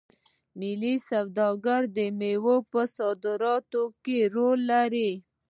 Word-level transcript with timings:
ملي 0.59 0.95
سوداګر 1.09 1.81
د 1.97 1.99
میوو 2.19 2.55
په 2.71 2.81
صادراتو 2.95 3.83
کې 4.03 4.17
رول 4.35 4.59
لري. 4.73 5.11